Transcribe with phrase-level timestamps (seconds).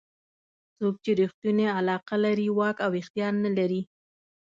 [0.77, 3.81] څوک چې ریښتونې علاقه لري واک او اختیار نه لري.